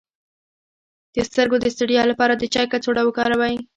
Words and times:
د 1.15 1.17
سترګو 1.29 1.57
د 1.61 1.65
ستړیا 1.75 2.03
لپاره 2.11 2.33
د 2.37 2.43
چای 2.53 2.65
کڅوړه 2.71 3.01
وکاروئ 3.05 3.55